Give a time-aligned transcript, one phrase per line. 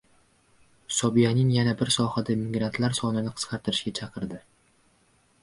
[0.99, 4.43] Sobyanin yana bir sohada migrantlar sonini qisqartirishga chaqirdi